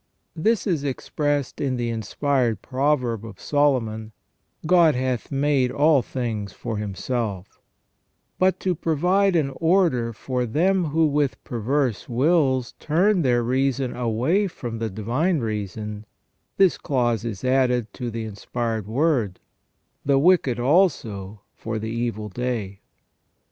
This 0.35 0.65
is 0.65 0.83
expressed 0.83 1.61
in 1.61 1.77
the 1.77 1.91
inspired 1.91 2.63
proverb 2.63 3.23
of 3.23 3.39
Solomon: 3.39 4.13
"God 4.65 4.95
hath 4.95 5.31
made 5.31 5.69
all 5.71 6.01
things 6.01 6.53
for 6.53 6.77
Himself"; 6.77 7.61
but 8.39 8.59
to 8.61 8.73
provide 8.73 9.35
an 9.35 9.51
order 9.57 10.11
for 10.11 10.47
them 10.47 10.85
who 10.85 11.05
with 11.05 11.37
perverse 11.43 12.09
wills 12.09 12.71
turn 12.79 13.21
their 13.21 13.43
reason 13.43 13.95
away 13.95 14.47
from 14.47 14.79
the 14.79 14.89
divine 14.89 15.37
reason, 15.37 16.07
this 16.57 16.79
clause 16.79 17.23
is 17.23 17.43
added 17.43 17.93
to 17.93 18.09
the 18.09 18.25
inspired 18.25 18.87
word:" 18.87 19.39
The 20.07 20.17
wicked 20.17 20.59
also 20.59 21.41
for 21.53 21.77
the 21.77 21.91
evil 21.91 22.27
day 22.27 22.81